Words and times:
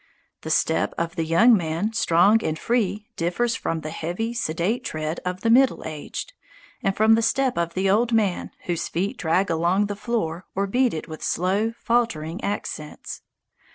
The 0.41 0.49
step 0.49 0.95
of 0.97 1.15
the 1.15 1.25
young 1.27 1.55
man, 1.55 1.93
strong 1.93 2.43
and 2.43 2.57
free, 2.57 3.07
differs 3.17 3.55
from 3.55 3.81
the 3.81 3.91
heavy, 3.91 4.33
sedate 4.33 4.83
tread 4.83 5.19
of 5.23 5.41
the 5.41 5.51
middle 5.51 5.83
aged, 5.85 6.33
and 6.81 6.97
from 6.97 7.13
the 7.13 7.21
step 7.21 7.55
of 7.55 7.75
the 7.75 7.87
old 7.87 8.11
man, 8.11 8.49
whose 8.65 8.87
feet 8.87 9.15
drag 9.15 9.51
along 9.51 9.85
the 9.85 9.95
floor, 9.95 10.47
or 10.55 10.65
beat 10.65 10.95
it 10.95 11.07
with 11.07 11.21
slow, 11.21 11.75
faltering 11.77 12.43
accents. 12.43 13.21